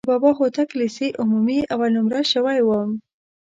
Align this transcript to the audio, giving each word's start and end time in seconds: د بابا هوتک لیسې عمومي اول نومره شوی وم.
د 0.03 0.07
بابا 0.11 0.31
هوتک 0.39 0.69
لیسې 0.79 1.07
عمومي 1.21 1.59
اول 1.73 1.89
نومره 1.97 2.21
شوی 2.31 2.59
وم. 2.63 2.89